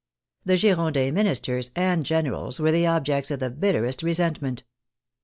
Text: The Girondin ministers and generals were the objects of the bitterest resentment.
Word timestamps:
The 0.45 0.57
Girondin 0.57 1.13
ministers 1.13 1.69
and 1.75 2.03
generals 2.03 2.59
were 2.59 2.71
the 2.71 2.87
objects 2.87 3.29
of 3.29 3.37
the 3.39 3.51
bitterest 3.51 4.01
resentment. 4.01 4.63